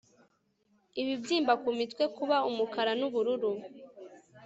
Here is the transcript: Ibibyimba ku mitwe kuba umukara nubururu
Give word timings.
Ibibyimba 1.01 1.53
ku 1.61 1.69
mitwe 1.77 2.03
kuba 2.15 2.37
umukara 2.49 2.91
nubururu 2.99 3.51